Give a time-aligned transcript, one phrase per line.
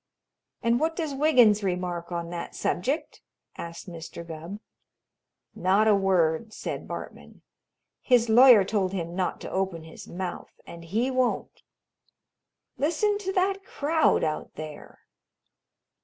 [0.63, 3.21] "And what does Wiggins remark on that subject?"
[3.55, 4.27] asked Mr.
[4.27, 4.59] Gubb.
[5.53, 7.43] "Not a word," said Bartman.
[8.01, 11.61] "His lawyer told him not to open his mouth, and he won't.
[12.79, 15.01] Listen to that crowd out there!"